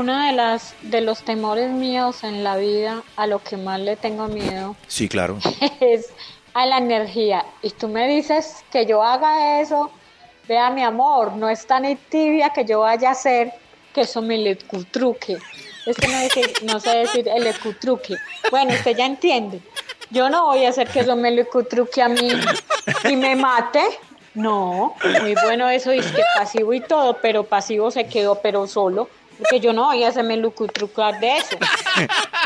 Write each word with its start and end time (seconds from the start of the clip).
Uno 0.00 0.18
de 0.26 0.32
las 0.32 0.74
de 0.80 1.02
los 1.02 1.22
temores 1.22 1.70
míos 1.70 2.24
en 2.24 2.42
la 2.42 2.56
vida, 2.56 3.02
a 3.16 3.26
lo 3.26 3.38
que 3.42 3.58
más 3.58 3.78
le 3.80 3.96
tengo 3.96 4.28
miedo, 4.28 4.74
Sí, 4.86 5.08
claro. 5.10 5.38
es 5.80 6.08
a 6.54 6.64
la 6.64 6.78
energía. 6.78 7.44
Y 7.62 7.70
tú 7.70 7.86
me 7.88 8.08
dices 8.08 8.64
que 8.72 8.86
yo 8.86 9.02
haga 9.02 9.60
eso, 9.60 9.90
vea 10.48 10.70
mi 10.70 10.82
amor, 10.82 11.32
no 11.34 11.50
es 11.50 11.66
tan 11.66 11.84
tibia 12.08 12.48
que 12.50 12.64
yo 12.64 12.80
vaya 12.80 13.10
a 13.10 13.12
hacer 13.12 13.52
que 13.92 14.00
eso 14.02 14.22
me 14.22 14.38
le 14.38 14.56
cutruque. 14.56 15.36
Es 15.84 15.96
que 15.96 16.08
no, 16.08 16.18
decir- 16.18 16.62
no 16.62 16.80
sé 16.80 16.90
decir 16.96 17.28
el 17.28 17.46
ecutruque. 17.46 18.14
Bueno, 18.50 18.72
usted 18.72 18.96
ya 18.96 19.04
entiende. 19.04 19.60
Yo 20.10 20.30
no 20.30 20.46
voy 20.46 20.64
a 20.64 20.70
hacer 20.70 20.88
que 20.88 21.00
eso 21.00 21.14
me 21.14 21.30
le 21.30 21.44
cutruque 21.44 22.00
a 22.00 22.08
mí 22.08 22.30
y 23.08 23.16
me 23.16 23.36
mate. 23.36 23.82
No, 24.32 24.94
muy 25.20 25.34
bueno 25.44 25.68
eso, 25.68 25.90
es 25.90 26.06
que 26.12 26.22
pasivo 26.36 26.72
y 26.72 26.80
todo, 26.80 27.18
pero 27.20 27.44
pasivo 27.44 27.90
se 27.90 28.06
quedó, 28.06 28.36
pero 28.36 28.66
solo, 28.66 29.08
porque 29.40 29.60
yo 29.60 29.72
no 29.72 29.86
voy 29.86 30.04
a 30.04 30.08
hacerme 30.08 30.36
lucutrucar 30.36 31.18
de 31.18 31.38
eso. 31.38 31.56